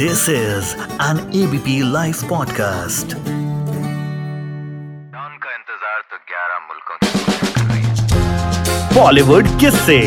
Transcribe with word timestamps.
This 0.00 0.28
is 0.28 0.76
an 1.04 1.20
ABP 1.38 1.72
Life 1.92 2.18
podcast. 2.32 3.14
का 5.14 5.54
इंतज़ार 5.54 6.02
तो 6.10 6.18
11 6.32 6.60
मुल्कों 6.66 6.98
बॉलीवुड 8.94 9.48
किस 9.60 9.80
से 9.86 9.98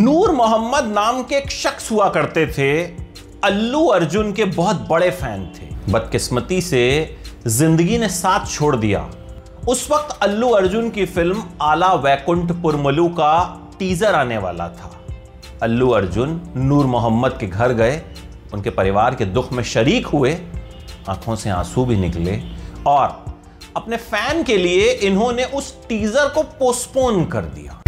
नूर 0.00 0.32
मोहम्मद 0.32 0.92
नाम 0.94 1.22
के 1.22 1.36
एक 1.36 1.50
शख्स 1.50 1.90
हुआ 1.90 2.08
करते 2.16 2.46
थे। 2.58 2.72
अल्लू 3.44 3.86
अर्जुन 4.00 4.32
के 4.32 4.44
बहुत 4.56 4.86
बड़े 4.90 5.10
फ़ैन 5.22 5.46
थे। 5.58 5.66
बदकिस्मती 5.92 6.60
से 6.62 6.84
ज़िंदगी 7.46 7.98
ने 7.98 8.08
साथ 8.18 8.52
छोड़ 8.52 8.76
दिया। 8.76 9.08
उस 9.68 9.90
वक्त 9.90 10.18
अल्लू 10.22 10.48
अर्जुन 10.50 10.90
की 10.90 11.04
फ़िल्म 11.06 11.42
आला 11.62 11.92
वैकुंठ 11.94 12.52
पुरमलू 12.52 13.08
का 13.08 13.32
टीजर 13.78 14.14
आने 14.14 14.38
वाला 14.38 14.68
था। 14.68 14.90
अल्लू 15.62 15.90
अर्जुन 15.90 16.40
नूर 16.56 16.86
मोहम्मद 16.86 17.36
के 17.40 17.46
घर 17.46 17.72
गए, 17.72 18.02
उनके 18.54 18.70
परिवार 18.70 19.14
के 19.14 19.24
दुख 19.24 19.52
में 19.52 19.62
शरीक 19.62 20.06
हुए, 20.06 20.32
आँखों 21.08 21.36
से 21.36 21.50
आँसू 21.50 21.84
भी 21.84 21.96
निकले 21.96 22.40
और 22.86 23.24
अपने 23.76 23.96
फ़ैन 23.96 24.42
के 24.42 24.56
लिए 24.56 24.90
इन्होंने 24.90 25.44
उस 25.44 25.74
टीजर 25.88 26.28
को 26.28 26.42
पोस्टपोन 26.42 27.24
कर 27.24 27.44
दिया। 27.44 27.80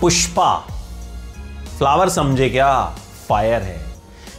पुष्पा, 0.00 0.54
फ्लावर 1.78 2.08
समझे 2.08 2.50
क्या? 2.50 2.84
फायर 3.28 3.62
है। 3.62 3.80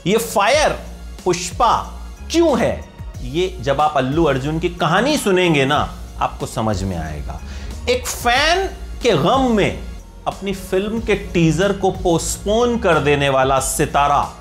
ये 0.07 0.17
फायर 0.17 0.90
पुष्पा, 1.25 1.99
क्यों 2.31 2.59
है? 2.59 2.89
ये 3.21 3.57
जब 3.61 3.81
आप 3.81 3.97
अल्लू 3.97 4.23
अर्जुन 4.23 4.59
की 4.59 4.69
कहानी 4.69 5.17
सुनेंगे 5.17 5.65
ना, 5.65 5.93
आपको 6.19 6.45
समझ 6.45 6.83
में 6.83 6.97
आएगा। 6.97 7.41
एक 7.89 8.07
फ़ैन 8.07 8.67
के 9.01 9.11
गम 9.11 9.51
में 9.51 9.83
अपनी 10.27 10.53
फ़िल्म 10.53 10.99
के 10.99 11.15
टीजर 11.15 11.73
को 11.73 11.91
पोस्टपोन 11.91 12.77
कर 12.77 12.99
देने 12.99 13.29
वाला 13.29 13.59
सितारा 13.59 14.33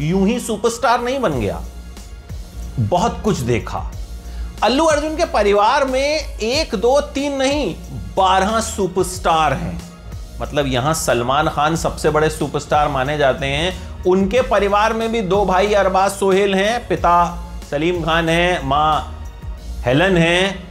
यूँ 0.00 0.26
ही 0.28 0.40
सुपरस्टार 0.40 1.02
नहीं 1.02 1.18
बन 1.18 1.40
गया। 1.40 1.62
बहुत 2.78 3.20
कुछ 3.24 3.38
देखा। 3.38 3.92
अल्लू 4.62 4.84
अर्जुन 4.84 5.16
के 5.16 5.24
परिवार 5.24 5.84
में 5.84 6.38
एक, 6.38 6.74
दो, 6.74 7.00
तीन 7.00 7.32
नहीं, 7.32 7.74
बारह 8.16 8.60
सुपरस्टार 8.60 9.52
हैं। 9.52 9.93
मतलब 10.40 10.66
यहाँ 10.66 10.94
सलमान 10.94 11.48
खान 11.48 11.76
सबसे 11.76 12.10
बड़े 12.10 12.30
सुपरस्टार 12.30 12.88
माने 12.88 13.16
जाते 13.18 13.46
हैं। 13.46 14.02
उनके 14.04 14.40
परिवार 14.42 14.92
में 14.92 15.10
भी 15.12 15.20
दो 15.22 15.44
भाई 15.46 15.74
अरबाज 15.74 16.10
सोहेल 16.10 16.54
हैं, 16.54 16.88
पिता 16.88 17.14
सलीम 17.70 18.02
खान 18.02 18.28
हैं, 18.28 18.62
माँ 18.64 19.10
हेलन 19.86 20.16
हैं। 20.16 20.68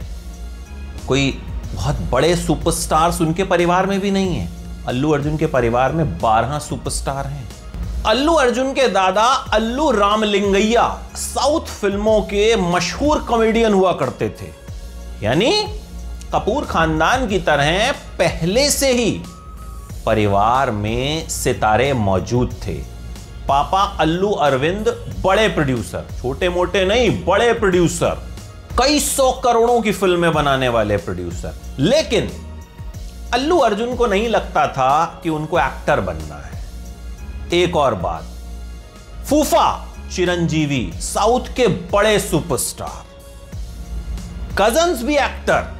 कोई 1.08 1.30
बहुत 1.74 2.00
बड़े 2.10 2.34
सुपरस्टार्स 2.36 3.20
उनके 3.20 3.44
परिवार 3.44 3.86
में 3.86 3.98
भी 4.00 4.10
नहीं 4.10 4.36
है। 4.36 4.48
अल्लू 4.86 5.10
अर्जुन 5.10 5.36
के 5.36 5.46
परिवार 5.46 5.92
में 5.92 6.18
बारह 6.18 6.58
सुपरस्टार 6.58 7.26
हैं। 7.26 7.48
अल्लू 8.06 8.32
अर्जुन 8.34 8.72
के 8.72 8.88
दादा 8.88 9.24
अल्लू 9.54 9.90
रामलिंगैया 9.90 10.88
साउथ 11.16 11.66
फ़िल्मों 11.80 12.20
के 12.22 12.54
मशहूर 12.56 13.18
कॉमेडियन 13.22 13.72
हुआ 13.72 13.92
करते 13.92 14.28
थे। 14.40 14.52
यानी 15.22 15.52
कपूर 16.34 16.64
खानदान 16.64 17.26
की 17.28 17.38
तरह 17.40 17.92
पहले 18.18 18.70
से 18.70 18.92
ही 18.92 19.10
परिवार 20.06 20.70
में 20.70 21.28
सितारे 21.28 21.92
मौजूद 21.92 22.56
थे। 22.66 22.94
पापा 23.48 23.82
अल्लू 23.82 24.30
अरविंद, 24.30 25.14
बड़े 25.24 25.48
प्रोड्यूसर। 25.48 26.04
छोटे 26.22 26.48
मोटे 26.48 26.84
नहीं, 26.84 27.24
बड़े 27.24 27.52
प्रोड्यूसर। 27.52 28.28
कई 28.78 29.00
सौ 29.00 29.32
करोड़ों 29.32 29.80
की 29.80 29.92
फ़िल्में 29.92 30.32
बनाने 30.32 30.68
वाले 30.68 30.96
प्रोड्यूसर। 30.96 31.54
लेकिन 31.78 32.30
अल्लू 33.34 33.58
अर्जुन 33.58 33.96
को 33.96 34.06
नहीं 34.06 34.28
लगता 34.28 34.66
था 34.66 35.20
कि 35.22 35.28
उनको 35.28 35.58
एक्टर 35.58 36.00
बनना 36.00 36.44
है। 36.44 36.64
एक 37.52 37.76
और 37.76 37.94
बात। 37.94 38.24
फूफा 39.26 39.86
चिरंजीवी, 40.14 40.92
साउथ 40.94 41.40
के 41.56 41.66
बड़े 41.66 42.20
सुपरस्टार। 42.20 43.04
कजन्स 44.58 45.02
भी 45.02 45.16
एक्टर। 45.16 45.74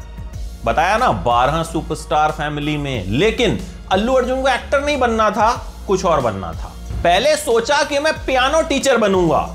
बताया 0.64 0.96
ना, 0.96 1.12
बारह 1.12 1.62
सुपरस्टार 1.62 2.32
फैमिली 2.32 2.76
में। 2.76 3.06
लेकिन 3.06 3.60
अल्लू 3.92 4.12
अर्जुन 4.12 4.42
को 4.42 4.48
एक्टर 4.48 4.80
नहीं 4.80 4.98
बनना 4.98 5.30
था, 5.30 5.50
कुछ 5.86 6.04
और 6.04 6.20
बनना 6.20 6.52
था। 6.52 6.72
पहले 7.02 7.36
सोचा 7.36 7.82
कि 7.82 7.98
मैं 7.98 8.12
पियानो 8.26 8.62
टीचर 8.62 8.96
बनूँगा, 8.96 9.46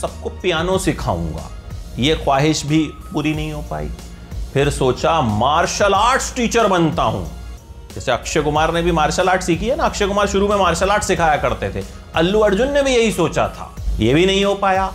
सबको 0.00 0.30
पियानो 0.42 0.78
सिखाऊँगा। 0.78 1.50
यह 1.98 2.22
ख्वाहिश 2.24 2.64
भी 2.66 2.82
पूरी 3.12 3.34
नहीं 3.34 3.52
हो 3.52 3.62
पाई। 3.70 3.90
फिर 4.54 4.70
सोचा 4.70 5.20
मार्शल 5.20 5.94
आर्ट्स 5.94 6.34
टीचर 6.34 6.66
बनता 6.66 7.02
हूँ। 7.02 7.26
जैसे 7.94 8.12
अक्षय 8.12 8.40
कुमार 8.40 8.72
ने 8.74 8.82
भी 8.82 8.92
मार्शल 8.92 9.28
आर्ट 9.28 9.42
सीखी 9.42 9.68
है 9.68 9.76
ना? 9.76 9.84
अक्षय 9.84 10.06
कुमार 10.06 10.26
शुरू 10.26 10.48
में 10.48 10.56
मार्शल 10.56 10.90
आर्ट 10.90 11.02
सिखाया 11.02 11.36
करते 11.36 11.70
थे। 11.70 11.84
अल्लू 12.14 12.40
अर्जुन 12.40 12.72
ने 12.72 12.82
भी 12.82 12.94
यही 12.96 13.12
सोचा 13.12 13.48
था। 13.48 13.74
यह 13.98 14.14
भी 14.14 14.26
नहीं 14.26 14.44
हो 14.44 14.54
पाया। 14.54 14.86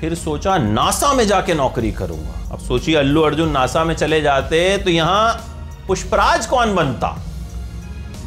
फिर 0.00 0.14
सोचा 0.14 0.56
नासा 0.58 1.12
में 1.12 1.26
जाके 1.26 1.54
नौकरी 1.54 1.92
करूँगा। 1.92 2.52
अब 2.52 2.58
सोचिए, 2.58 2.96
अल्लू 2.96 3.22
अर्जुन 3.22 3.50
नासा 3.50 3.84
में 3.84 3.94
चले 3.94 4.20
जाते 4.20 4.78
तो 4.78 4.90
यहाँ 4.90 5.32
पुष्पराज 5.88 6.46
कौन 6.46 6.74
बनता? 6.74 7.16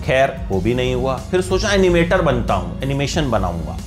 खैर, 0.08 0.48
वो 0.50 0.62
भी 0.62 0.74
नहीं 0.74 0.96
हुआ। 0.96 1.18
फिर 1.18 1.42
सोचा 1.42 1.72
एनिमेटर 1.72 2.22
बनता 2.22 2.54
हूँ 2.54 2.82
एनिमेशन 2.82 3.32
बनाऊँगा। 3.32 3.78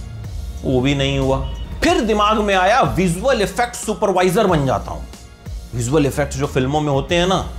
वो 0.64 0.81
भी 0.81 0.94
नहीं 0.94 1.19
हुआ। 1.19 1.38
फिर 1.84 2.00
दिमाग 2.00 2.38
में 2.38 2.54
आया 2.54 2.81
विजुअल 2.81 3.42
इफ़ेक्ट 3.42 3.75
सुपरवाइजर 3.75 4.47
बन 4.47 4.66
जाता 4.66 4.91
हूँ। 4.91 5.06
विजुअल 5.75 6.06
इफ़ेक्ट 6.06 6.34
जो 6.34 6.47
फ़िल्मों 6.47 6.80
में 6.80 6.92
होते 6.92 7.14
हैं 7.14 7.26
ना, 7.26 7.50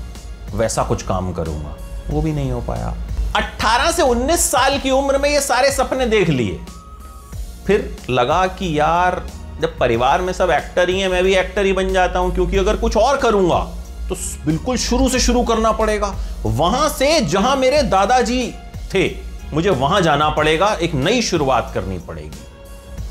वैसा 0.54 0.84
कुछ 0.84 1.04
काम 1.04 1.34
करूँगा। 1.34 1.76
वो 2.10 2.22
भी 2.22 2.34
नहीं 2.34 2.52
हो 2.52 2.62
पाया। 2.62 2.96
18 3.36 3.92
से 3.92 4.02
19 4.02 4.52
साल 4.52 4.80
की 4.80 4.92
उम्र 4.92 5.18
में 5.18 5.30
ये 5.30 5.42
सारे 5.42 5.72
सपने 5.72 6.06
देख 6.06 6.30
लिए। 6.30 6.60
फिर 7.68 7.98
लगा 8.10 8.48
कि 8.48 8.80
यार, 8.80 9.26
जब 9.62 9.78
परिवार 9.78 10.22
में 10.22 10.34
सब 10.34 10.50
एक्टर 10.50 10.90
ही 10.90 11.00
हैं, 11.00 11.10
मैं 11.10 11.24
भी 11.24 11.36
एक्टर 11.36 11.66
ही 11.66 11.74
बन 11.74 11.94
जाता 11.94 12.20
हूँ, 12.20 12.34
क्योंकि 12.34 12.58
अगर 12.58 12.76
कुछ 12.76 12.98
और 12.98 13.18
करूँगा 13.18 13.72
तो 14.12 14.46
बिल्कुल 14.46 14.78
शुरू 14.78 15.10
से 15.10 15.20
शुरू 15.20 15.44
करना 15.44 15.72
पड़ेगा। 15.72 16.16
वहाँ 16.46 16.90
से 16.90 17.22
जहाँ 17.22 17.56
मेरे 17.56 17.84
दादाजी 17.84 18.54
थे, 18.94 19.16
मुझे 19.54 19.70
वहाँ 19.70 20.02
जाना 20.02 20.30
पड़ेगा, 20.30 20.74
एक 20.74 20.94
नई 20.94 21.22
शुरुआत 21.22 21.72
करनी 21.74 22.00
पड़ेगी। 22.00 22.40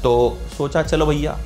तो 0.02 0.38
सोचा, 0.58 0.82
चलो 0.82 1.06
भैया, 1.06 1.38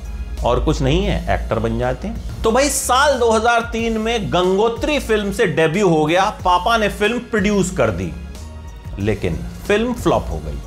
और 0.43 0.59
कुछ 0.59 0.81
नहीं 0.81 1.05
है, 1.05 1.35
एक्टर 1.35 1.59
बन 1.59 1.79
जाते 1.79 2.07
हैं। 2.07 2.41
तो 2.41 2.51
भाई, 2.51 2.69
साल 2.69 3.19
2003 3.19 3.97
में 3.97 4.33
गंगोत्री 4.33 4.99
फ़िल्म 4.99 5.31
से 5.31 5.45
डेब्यू 5.45 5.89
हो 5.89 6.05
गया। 6.05 6.29
पापा 6.45 6.77
ने 6.77 6.89
फ़िल्म 6.89 7.19
प्रोड्यूस 7.19 7.71
कर 7.71 7.89
दी, 7.91 8.11
लेकिन 8.99 9.35
फ़िल्म 9.67 9.93
फ्लॉप 9.93 10.25
हो 10.29 10.37
गई। 10.37 10.59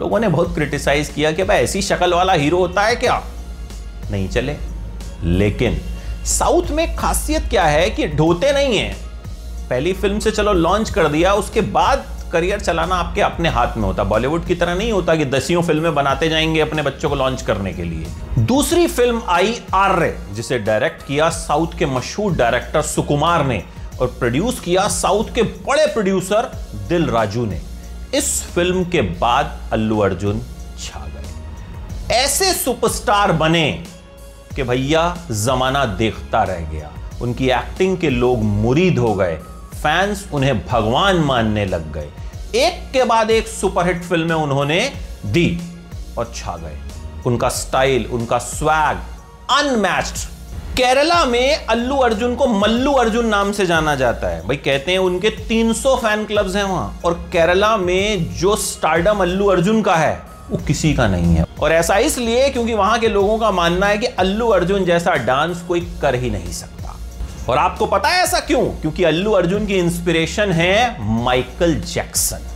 लोगों 0.00 0.20
ने 0.20 0.28
बहुत 0.28 0.54
क्रिटिसाइज 0.54 1.08
किया 1.08 1.32
कि 1.32 1.44
भाई, 1.44 1.56
ऐसी 1.56 1.82
शक्ल 1.82 2.14
वाला 2.14 2.32
हीरो 2.32 2.58
होता 2.58 2.82
है 2.82 2.96
क्या? 2.96 3.22
नहीं 4.10 4.28
चले। 4.28 4.56
लेकिन 5.22 5.80
साउथ 6.24 6.70
में 6.70 6.96
खासियत 6.96 7.42
क्या 7.50 7.64
है 7.64 7.90
कि 7.90 8.08
ढोते 8.08 8.52
नहीं 8.52 8.78
है? 8.78 8.96
पहली 9.70 9.92
फ़िल्म 9.92 10.18
से 10.18 10.30
चलो, 10.30 10.52
लॉन्च 10.52 10.90
कर 10.90 11.08
दिया, 11.08 11.34
उसके 11.34 11.60
बाद 11.60 12.06
करियर 12.32 12.60
चलाना 12.60 12.94
आपके 12.94 13.20
अपने 13.20 13.48
हाथ 13.48 13.76
में 13.76 13.84
होता। 13.84 14.04
बॉलीवुड 14.04 14.46
की 14.46 14.54
तरह 14.54 14.74
नहीं 14.74 14.92
होता 14.92 15.16
कि 15.16 15.24
दसियों 15.24 15.62
फ़िल्में 15.62 15.94
बनाते 15.94 16.28
जाएँगे 16.28 16.60
अपने 16.60 16.82
बच्चों 16.82 17.08
को 17.08 17.14
लॉन्च 17.14 17.42
करने 17.42 17.72
के 17.72 17.82
लिए। 17.82 18.06
दूसरी 18.38 18.86
फ़िल्म 18.86 19.22
आई 19.28 19.60
आर्य, 19.74 20.18
जिसे 20.32 20.58
डायरेक्ट 20.58 21.06
किया 21.06 21.28
साउथ 21.28 21.78
के 21.78 21.86
मशहूर 21.86 22.32
डायरेक्टर 22.32 22.82
सुकुमार 22.82 23.46
ने 23.46 23.62
और 24.00 24.06
प्रोड्यूस 24.06 24.60
किया 24.60 24.88
साउथ 24.88 25.34
के 25.34 25.42
बड़े 25.42 25.86
प्रोड्यूसर 25.86 26.52
दिल 26.88 27.06
राजू 27.06 27.46
ने। 27.46 27.60
इस 28.14 28.44
फ़िल्म 28.44 28.84
के 28.84 29.02
बाद 29.02 29.60
अल्लू 29.72 29.98
अर्जुन 29.98 30.42
छा 30.84 31.00
गए। 31.00 32.14
ऐसे 32.14 32.52
सुपरस्टार 32.52 33.32
बने 33.32 33.84
कि 34.58 34.64
भैया 34.64 35.02
जमाना 35.30 35.84
देखता 35.84 36.42
रह 36.42 36.60
गया। 36.70 36.90
उनकी 37.22 37.48
एक्टिंग 37.50 37.98
के 37.98 38.10
लोग 38.10 38.42
मुरीद 38.42 38.98
हो 38.98 39.14
गए। 39.14 39.36
फैंस 39.74 40.28
उन्हें 40.32 40.66
भगवान 40.66 41.16
मानने 41.16 41.64
लग 41.64 41.92
गए। 41.92 42.08
एक 42.54 42.90
के 42.92 43.04
बाद 43.04 43.30
एक 43.30 43.48
सुपरहिट 43.48 44.02
फ़िल्में 44.02 44.34
उन्होंने 44.34 44.80
दी 45.26 45.60
और 46.18 46.32
छा 46.36 46.56
गए। 46.56 46.76
उनका 47.26 47.48
स्टाइल 47.48 48.06
उनका 48.06 48.38
स्वैग 48.38 48.98
अनमैच्ड 49.50 50.26
केरला 50.76 51.24
में 51.24 51.66
अल्लू 51.66 51.96
अर्जुन 51.96 52.34
को 52.34 52.46
मल्लू 52.46 52.92
अर्जुन 52.92 53.26
नाम 53.26 53.52
से 53.52 53.66
जाना 53.66 53.94
जाता 53.94 54.28
है। 54.28 54.46
भाई 54.46 54.56
कहते 54.56 54.92
हैं 54.92 54.98
उनके 54.98 55.30
300 55.48 55.96
फ़ैन 55.96 56.24
क्लब्स 56.24 56.56
हैं 56.56 56.64
वहाँ। 56.64 57.00
और 57.04 57.14
केरला 57.32 57.76
में 57.76 58.34
जो 58.34 58.56
स्टार्डम 58.56 59.20
अल्लू 59.20 59.46
अर्जुन 59.46 59.82
का 59.82 59.96
है 59.96 60.27
वो 60.50 60.56
किसी 60.56 60.92
का 60.94 61.06
नहीं 61.08 61.34
है। 61.34 61.44
और 61.60 61.72
ऐसा 61.72 61.96
इसलिए 61.98 62.48
क्योंकि 62.50 62.74
वहाँ 62.74 62.98
के 62.98 63.08
लोगों 63.08 63.38
का 63.38 63.50
मानना 63.50 63.86
है 63.86 63.98
कि 63.98 64.06
अल्लू 64.06 64.48
अर्जुन 64.48 64.84
जैसा 64.84 65.14
डांस 65.14 65.62
कोई 65.62 65.80
कर 66.02 66.14
ही 66.14 66.30
नहीं 66.30 66.52
सकता। 66.52 66.96
और 67.48 67.58
आपको 67.58 67.86
पता 67.86 68.08
है 68.08 68.22
ऐसा 68.22 68.40
क्यों? 68.40 68.64
क्योंकि 68.64 69.04
अल्लू 69.04 69.32
अर्जुन 69.32 69.66
की 69.66 69.74
इंस्पिरेशन 69.74 70.52
है 70.52 70.96
माइकल 71.24 71.74
जैक्सन 71.74 72.48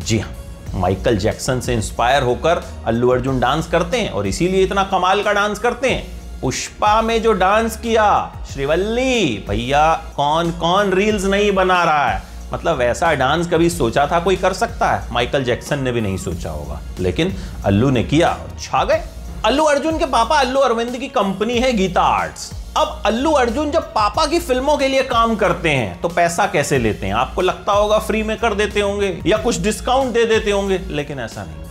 जी 0.00 0.18
हाँ 0.18 0.34
माइकल 0.74 1.16
जैक्सन 1.16 1.60
से 1.60 1.74
इंस्पायर 1.74 2.22
होकर 2.22 2.62
अल्लू 2.86 3.08
अर्जुन 3.08 3.40
डांस 3.40 3.66
करते 3.66 4.00
हैं 4.00 4.10
और 4.10 4.26
इसीलिए 4.26 4.62
इतना 4.62 4.84
कमाल 4.84 5.22
का 5.22 5.32
डांस 5.32 5.58
करते 5.58 5.90
हैं। 5.90 6.40
पुष्पा 6.40 7.02
में 7.02 7.22
जो 7.22 7.32
डांस 7.32 7.76
किया, 7.76 8.32
श्रीवल्ली, 8.52 9.44
भैया 9.48 9.94
कौन 10.16 10.50
कौन 10.50 10.92
रील्स 10.92 11.24
नहीं 11.24 11.52
बना 11.52 11.82
रहा 11.84 12.08
है? 12.08 12.22
मतलब 12.52 12.76
वैसा 12.76 13.12
डांस 13.14 13.46
कभी 13.46 13.70
सोचा 13.70 14.06
था 14.06 14.20
कोई 14.20 14.36
कर 14.36 14.52
सकता 14.52 14.90
है? 14.90 15.12
माइकल 15.12 15.44
जैक्सन 15.44 15.78
ने 15.78 15.92
भी 15.92 16.00
नहीं 16.00 16.16
सोचा 16.16 16.50
होगा। 16.50 16.80
लेकिन 17.00 17.34
अल्लू 17.64 17.90
ने 17.90 18.04
किया 18.04 18.28
और 18.28 18.56
छा 18.60 18.84
गए। 18.84 19.02
अल्लू 19.44 19.64
अर्जुन 19.64 19.98
के 19.98 20.06
पापा 20.06 20.38
अल्लू 20.40 20.60
अरविंद 20.60 20.96
की 20.96 21.08
कंपनी 21.08 21.58
है 21.58 21.72
गीता 21.72 22.02
आर्ट्स। 22.02 22.50
अब 22.76 23.02
अल्लू 23.06 23.30
अर्जुन 23.30 23.70
जब 23.70 23.82
पापा 23.82 24.26
की 24.26 24.38
फ़िल्मों 24.38 24.76
के 24.76 24.88
लिए 24.88 25.02
काम 25.02 25.36
करते 25.36 25.70
हैं 25.70 26.00
तो 26.00 26.08
पैसा 26.08 26.46
कैसे 26.46 26.78
लेते 26.78 27.06
हैं? 27.06 27.14
आपको 27.14 27.42
लगता 27.42 27.72
होगा 27.72 27.98
फ्री 27.98 28.22
में 28.22 28.36
कर 28.36 28.54
देते 28.54 28.80
होंगे 28.80 29.18
या 29.26 29.36
कुछ 29.36 29.60
डिस्काउंट 29.60 30.12
दे 30.14 30.24
देते 30.24 30.50
होंगे, 30.50 30.80
लेकिन 30.88 31.20
ऐसा 31.20 31.44
नहीं। 31.44 31.64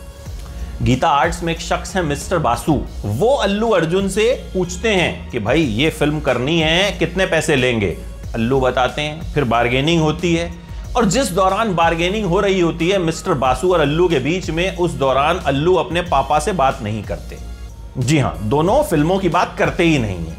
गीता 0.82 1.10
आर्ट्स 1.10 1.44
में 1.44 1.54
एक 1.54 1.62
शख्स 1.62 1.96
है 1.96 2.02
मिस्टर 2.02 2.38
बासु। 2.38 2.82
वो 3.06 3.36
अल्लू 3.36 3.70
अर्जुन 3.70 4.10
से 4.10 4.52
पूछते 4.54 4.90
हैं 4.90 5.30
कि 5.30 5.40
भाई, 5.40 5.62
ये 5.62 5.90
फ़िल्म 5.90 6.20
करनी 6.20 6.60
है, 6.60 6.92
कितने 6.92 7.26
पैसे 7.26 7.56
लेंगे? 7.56 7.98
अल्लू 8.34 8.60
बताते 8.60 9.02
हैं, 9.02 9.34
फिर 9.34 9.44
बार्गेनिंग 9.44 10.02
होती 10.02 10.36
है। 10.36 10.65
और 10.96 11.06
जिस 11.06 11.32
दौरान 11.32 11.74
बार्गेनिंग 11.76 12.26
हो 12.26 12.40
रही 12.40 12.60
होती 12.60 12.90
है 12.90 12.98
मिस्टर 12.98 13.34
बासु 13.34 13.72
और 13.74 13.80
अल्लू 13.80 14.08
के 14.10 14.20
बीच 14.20 14.50
में, 14.50 14.78
उस 14.78 14.92
दौरान 14.92 15.38
अल्लू 15.38 15.74
अपने 15.76 16.02
पापा 16.02 16.40
से 16.40 16.52
बात 16.54 16.80
नहीं 16.82 17.04
करते। 17.04 17.38
जी 17.98 18.18
हाँ, 18.20 18.38
दोनों 18.44 18.82
फ़िल्मों 18.84 19.18
की 19.20 19.30
बात 19.30 19.56
करते 19.60 19.84
ही 19.84 19.98
नहीं 20.00 20.18
है। 20.18 20.38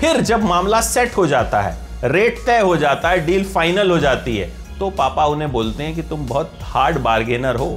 फिर 0.00 0.20
जब 0.20 0.44
मामला 0.44 0.80
सेट 0.80 1.16
हो 1.16 1.26
जाता 1.26 1.60
है 1.60 1.76
रेट 2.04 2.38
तय 2.46 2.60
हो 2.60 2.76
जाता 2.76 3.08
है 3.08 3.24
डील 3.26 3.44
फाइनल 3.44 3.90
हो 3.90 3.98
जाती 3.98 4.36
है 4.36 4.50
तो 4.78 4.90
पापा 4.90 5.24
उन्हें 5.26 5.50
बोलते 5.52 5.82
हैं 5.82 5.94
कि 5.94 6.02
तुम 6.02 6.26
बहुत 6.26 6.52
हार्ड 6.62 6.98
बार्गेनर 6.98 7.56
हो 7.56 7.68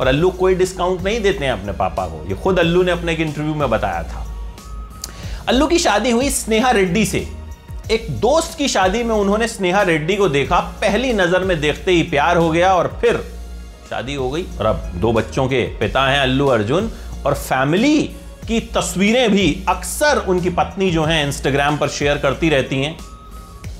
और 0.00 0.06
अल्लू 0.06 0.30
कोई 0.32 0.54
डिस्काउंट 0.54 1.02
नहीं 1.02 1.20
देते 1.20 1.44
हैं 1.44 1.52
अपने 1.52 1.72
पापा 1.72 2.06
को। 2.06 2.24
ये 2.28 2.34
खुद 2.34 2.58
अल्लू 2.58 2.82
ने 2.82 2.92
अपने 2.92 3.12
एक 3.12 3.20
इंटरव्यू 3.20 3.54
में 3.54 3.68
बताया 3.70 4.02
था। 4.02 4.26
अल्लू 5.48 5.66
की 5.66 5.78
शादी 5.78 6.10
हुई 6.10 6.30
स्नेहा 6.30 6.70
रेड्डी 6.70 7.04
से। 7.06 7.26
एक 7.92 8.06
दोस्त 8.20 8.56
की 8.58 8.66
शादी 8.68 9.02
में 9.02 9.14
उन्होंने 9.14 9.46
स्नेहा 9.48 9.82
रेड्डी 9.82 10.14
को 10.16 10.28
देखा, 10.28 10.58
पहली 10.80 11.12
नज़र 11.12 11.44
में 11.44 11.60
देखते 11.60 11.92
ही 11.92 12.02
प्यार 12.02 12.36
हो 12.36 12.48
गया 12.50 12.72
और 12.74 12.86
फिर 13.00 13.16
शादी 13.90 14.14
हो 14.14 14.30
गई। 14.30 14.44
और 14.58 14.66
अब 14.66 14.90
दो 14.94 15.12
बच्चों 15.12 15.46
के 15.48 15.62
पिता 15.78 16.06
हैं 16.06 16.20
अल्लू, 16.20 16.46
अर्जुन 16.46 16.90
और 17.26 17.34
फैमिली 17.34 18.02
की 18.48 18.60
तस्वीरें 18.74 19.30
भी 19.32 19.64
अक्सर 19.68 20.24
उनकी 20.28 20.50
पत्नी 20.50 20.90
जो 20.90 21.04
हैं 21.04 21.24
इंस्टाग्राम 21.26 21.76
पर 21.78 21.88
शेयर 21.90 22.18
करती 22.18 22.48
रहती 22.48 22.82
हैं। 22.82 22.96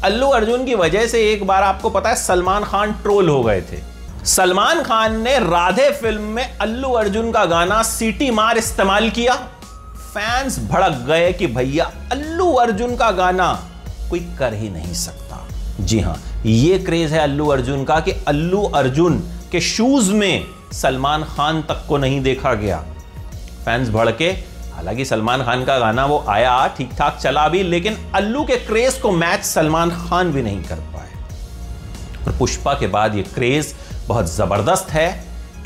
अल्लू, 0.04 0.28
अर्जुन 0.28 0.64
की 0.64 0.74
वजह 0.74 1.06
से 1.06 1.28
एक 1.32 1.46
बार 1.46 1.62
आपको 1.62 1.90
पता 1.90 2.08
है 2.08 2.16
सलमान 2.16 2.64
खान 2.64 2.92
ट्रोल 3.02 3.28
हो 3.28 3.42
गए 3.42 3.60
थे। 3.62 3.82
सलमान 4.26 4.82
खान 4.82 5.20
ने 5.22 5.38
राधे 5.40 5.90
फ़िल्म 5.92 6.22
में 6.22 6.58
अल्लू, 6.58 6.92
अर्जुन 6.94 7.32
का 7.32 7.44
गाना 7.44 7.82
सीटी 7.84 8.30
मार 8.30 8.58
इस्तेमाल 8.58 9.10
किया। 9.10 9.34
फैंस 9.34 10.58
भड़क 10.70 11.04
गए 11.08 11.32
कि 11.32 11.46
भैया, 11.46 11.92
अल्लू, 12.12 12.52
अर्जुन 12.52 12.96
का 12.96 13.10
गाना 13.12 13.54
कोई 14.10 14.20
कर 14.38 14.54
ही 14.54 14.68
नहीं 14.70 14.94
सकता। 14.94 15.44
जी 15.80 16.00
हाँ 16.00 16.16
यह 16.46 16.84
क्रेज 16.84 17.12
है 17.12 17.18
अल्लू 17.18 17.46
अर्जुन 17.46 17.84
का 17.84 17.98
कि 18.00 18.12
अल्लू 18.28 18.62
अर्जुन 18.74 19.18
के 19.52 19.60
शूज़ 19.60 20.12
में 20.12 20.46
सलमान 20.72 21.24
खान 21.24 21.62
तक 21.62 21.84
को 21.88 21.98
नहीं 21.98 22.20
देखा 22.20 22.54
गया। 22.54 22.78
फैंस 23.64 23.88
भड़के, 23.88 24.28
हालाँकि 24.74 25.04
सलमान 25.04 25.42
खान 25.44 25.64
का 25.64 25.78
गाना 25.78 26.04
वो 26.06 26.24
आया 26.28 26.66
ठीक 26.76 26.90
ठाक 26.92 27.18
चला 27.22 27.48
भी, 27.48 27.62
लेकिन 27.62 27.96
अल्लू 28.14 28.44
के 28.44 28.56
क्रेज 28.56 28.94
को 28.94 29.10
मैच 29.12 29.44
सलमान 29.44 29.90
खान 29.90 30.32
भी 30.32 30.42
नहीं 30.42 30.62
कर 30.64 30.80
पाए। 30.94 31.10
और 32.26 32.36
पुष्पा 32.38 32.74
के 32.74 32.86
बाद 32.86 33.14
ये 33.14 33.22
क्रेज 33.24 33.74
बहुत 34.06 34.34
ज़बरदस्त 34.34 34.90
है। 34.90 35.08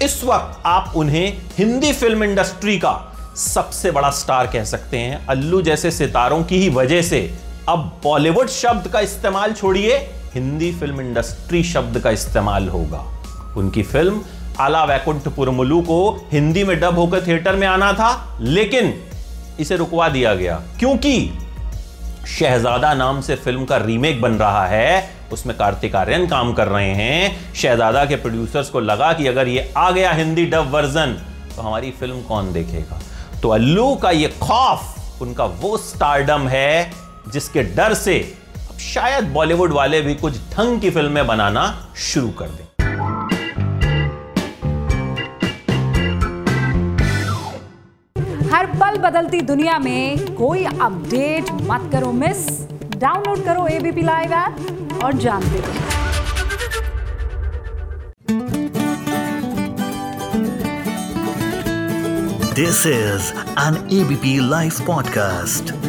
इस 0.03 0.23
वक्त 0.25 0.63
आप 0.67 0.93
उन्हें 0.97 1.41
हिंदी 1.59 1.93
फ़िल्म 1.93 2.25
इंडस्ट्री 2.25 2.79
का 2.79 2.93
सबसे 3.37 3.91
बड़ा 3.91 4.11
स्टार 4.11 4.47
कह 4.47 4.65
सकते 4.65 4.99
हैं। 4.99 5.27
अल्लू 5.27 5.61
जैसे 5.63 5.91
सितारों 5.91 6.43
की 6.45 6.59
ही 6.59 6.69
वजह 6.69 7.03
से 7.03 7.21
अब 7.71 7.81
बॉलीवुड 8.05 8.49
शब्द 8.49 8.87
का 8.93 9.01
इस्तेमाल 9.01 9.53
छोड़िए, 9.53 9.97
हिंदी 10.35 10.71
फ़िल्म 10.73 11.01
इंडस्ट्री 11.01 11.63
शब्द 11.65 11.99
का 11.99 12.11
इस्तेमाल 12.11 12.69
होगा। 12.69 12.99
उनकी 13.57 13.83
फ़िल्म 13.83 14.23
आला 14.61 14.83
वैकुंठपुर 14.85 15.51
मुलू 15.51 15.81
को 15.81 15.99
हिंदी 16.33 16.65
में 16.65 16.79
डब 16.81 16.99
होकर 16.99 17.27
थिएटर 17.27 17.57
में 17.57 17.67
आना 17.67 17.93
था, 17.93 18.39
लेकिन 18.41 18.93
इसे 19.61 19.77
रुकवा 19.77 20.09
दिया 20.09 20.35
गया, 20.35 20.55
क्योंकि 20.79 21.31
शहजादा 22.29 22.93
नाम 22.95 23.21
से 23.21 23.37
फ़िल्म 23.37 23.65
का 23.65 23.77
रीमेक 23.77 24.21
बन 24.21 24.33
रहा 24.33 24.67
है, 24.67 25.11
उसमें 25.33 25.57
कार्तिक 25.57 25.95
आर्यन 25.97 26.27
काम 26.27 26.53
कर 26.53 26.69
रहे 26.69 26.93
हैं। 26.95 27.55
शहजादा 27.55 28.05
के 28.05 28.17
प्रोड्यूसर्स 28.17 28.71
को 28.71 28.81
लगा 28.81 29.13
कि 29.13 29.27
अगर 29.27 29.49
ये 29.49 29.73
आ 29.77 29.91
गया 29.91 30.13
हिंदी 30.13 30.47
डब 30.47 30.71
वर्जन 30.71 31.17
तो 31.57 31.63
हमारी 31.63 31.91
फ़िल्म 31.91 32.23
कौन 32.23 32.53
देखेगा? 32.53 33.01
तो 33.43 33.49
अल्लू 33.49 33.95
का 33.95 34.11
ये 34.11 34.29
खौफ, 34.41 35.23
उनका 35.23 35.45
वो 35.45 35.77
स्टारडम 35.79 36.49
है 36.49 37.09
जिसके 37.33 37.63
डर 37.77 37.95
से 37.95 38.19
अब 38.71 38.79
शायद 38.79 39.25
बॉलीवुड 39.33 39.73
वाले 39.73 40.01
भी 40.01 40.15
कुछ 40.15 40.39
ढंग 40.53 40.81
की 40.81 40.91
फ़िल्में 40.91 41.27
बनाना 41.27 41.65
शुरू 41.97 42.31
कर 42.41 42.49
दें। 42.49 42.67
हर 48.53 48.67
पल 48.67 48.97
बदलती 48.99 49.41
दुनिया 49.41 49.79
में 49.79 50.35
कोई 50.35 50.65
अपडेट 50.65 51.51
मत 51.63 51.91
करो 51.93 52.13
मिस 52.13 52.47
डाउनलोड 52.97 53.45
करो 53.45 53.67
एबीपी 53.67 54.03
लाइव 54.03 54.33
ऐप 54.33 55.01
और 55.05 55.13
जानते 55.13 55.61
रहो। 55.61 55.89
This 62.61 62.81
is 62.85 63.29
an 63.57 63.77
ABP 63.99 64.33
Life 64.51 64.81
podcast. 64.89 65.80